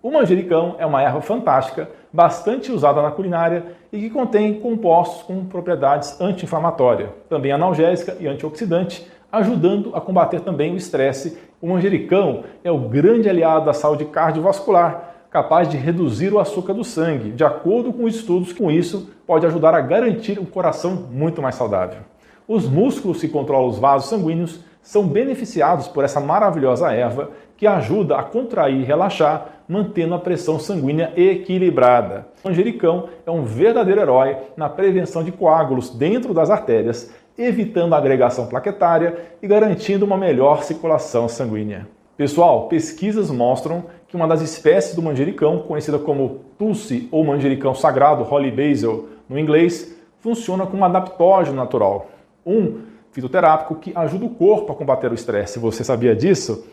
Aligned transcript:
O 0.00 0.12
manjericão 0.12 0.76
é 0.78 0.86
uma 0.86 1.02
erva 1.02 1.20
fantástica, 1.20 1.90
bastante 2.12 2.70
usada 2.70 3.02
na 3.02 3.10
culinária 3.10 3.66
e 3.92 3.98
que 3.98 4.10
contém 4.10 4.60
compostos 4.60 5.22
com 5.24 5.44
propriedades 5.44 6.20
anti-inflamatórias, 6.20 7.10
também 7.28 7.50
analgésica 7.50 8.16
e 8.20 8.28
antioxidante, 8.28 9.04
ajudando 9.30 9.96
a 9.96 10.00
combater 10.00 10.40
também 10.40 10.72
o 10.72 10.76
estresse. 10.76 11.36
O 11.60 11.66
manjericão 11.66 12.44
é 12.62 12.70
o 12.70 12.78
grande 12.78 13.28
aliado 13.28 13.66
da 13.66 13.72
saúde 13.72 14.04
cardiovascular, 14.04 15.16
capaz 15.30 15.68
de 15.68 15.76
reduzir 15.76 16.32
o 16.32 16.38
açúcar 16.38 16.74
do 16.74 16.84
sangue. 16.84 17.32
De 17.32 17.42
acordo 17.42 17.92
com 17.92 18.06
estudos, 18.06 18.52
com 18.52 18.70
isso 18.70 19.10
pode 19.26 19.46
ajudar 19.46 19.74
a 19.74 19.80
garantir 19.80 20.38
um 20.38 20.44
coração 20.44 21.08
muito 21.10 21.42
mais 21.42 21.56
saudável. 21.56 22.02
Os 22.46 22.68
músculos 22.68 23.20
que 23.20 23.28
controlam 23.28 23.68
os 23.68 23.78
vasos 23.80 24.08
sanguíneos 24.08 24.60
são 24.88 25.06
beneficiados 25.06 25.86
por 25.86 26.02
essa 26.02 26.18
maravilhosa 26.18 26.90
erva 26.90 27.30
que 27.58 27.66
ajuda 27.66 28.16
a 28.16 28.22
contrair 28.22 28.80
e 28.80 28.84
relaxar, 28.84 29.60
mantendo 29.68 30.14
a 30.14 30.18
pressão 30.18 30.58
sanguínea 30.58 31.12
equilibrada. 31.14 32.26
O 32.42 32.48
manjericão 32.48 33.10
é 33.26 33.30
um 33.30 33.44
verdadeiro 33.44 34.00
herói 34.00 34.38
na 34.56 34.66
prevenção 34.66 35.22
de 35.22 35.30
coágulos 35.30 35.90
dentro 35.90 36.32
das 36.32 36.48
artérias, 36.48 37.12
evitando 37.36 37.92
a 37.92 37.98
agregação 37.98 38.46
plaquetária 38.46 39.14
e 39.42 39.46
garantindo 39.46 40.06
uma 40.06 40.16
melhor 40.16 40.62
circulação 40.62 41.28
sanguínea. 41.28 41.86
Pessoal, 42.16 42.66
pesquisas 42.68 43.30
mostram 43.30 43.84
que 44.08 44.16
uma 44.16 44.26
das 44.26 44.40
espécies 44.40 44.94
do 44.94 45.02
manjericão, 45.02 45.58
conhecida 45.58 45.98
como 45.98 46.40
Tulsi 46.58 47.10
ou 47.12 47.22
manjericão 47.22 47.74
sagrado, 47.74 48.26
Holy 48.26 48.50
Basil 48.50 49.10
no 49.28 49.38
inglês, 49.38 49.94
funciona 50.20 50.64
como 50.66 50.82
adaptógeno 50.82 51.58
natural, 51.58 52.06
um 52.46 52.88
fitoterápico 53.12 53.76
que 53.76 53.92
ajuda 53.94 54.26
o 54.26 54.30
corpo 54.30 54.72
a 54.72 54.76
combater 54.76 55.10
o 55.10 55.14
estresse. 55.14 55.58
Você 55.58 55.82
sabia 55.84 56.14
disso? 56.14 56.64